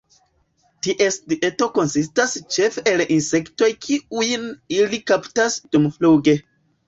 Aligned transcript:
Ties 0.85 1.17
dieto 1.33 1.65
konsistas 1.75 2.31
ĉefe 2.55 2.83
el 2.93 3.03
insektoj 3.17 3.69
kiujn 3.85 4.49
ili 4.79 5.01
kaptas 5.11 5.59
dumfluge. 5.77 6.35